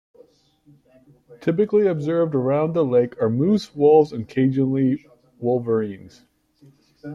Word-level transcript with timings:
Typically 1.41 1.85
observed 1.85 2.33
around 2.33 2.73
the 2.73 2.83
lake 2.83 3.13
are 3.21 3.29
moose, 3.29 3.75
wolves, 3.75 4.11
and 4.11 4.23
occasionally 4.23 5.05
wolverines. 5.37 6.23